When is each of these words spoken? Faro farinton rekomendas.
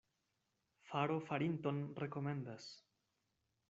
Faro 0.93 1.19
farinton 1.29 1.85
rekomendas. 2.05 2.71